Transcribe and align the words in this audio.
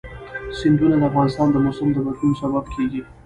سیندونه 0.59 0.95
د 0.97 1.03
افغانستان 1.09 1.47
د 1.51 1.55
موسم 1.65 1.87
د 1.93 1.97
بدلون 2.05 2.33
سبب 2.41 2.65
کېږي. 2.75 3.01